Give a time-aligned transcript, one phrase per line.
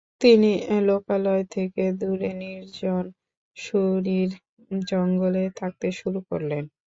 [0.21, 0.51] তিনি
[0.87, 3.03] লোকালয় থেকে দূরে নির্জন
[3.57, 4.31] সূরীর
[4.87, 6.63] জঙ্গলে থাকতে শুরু করলেন।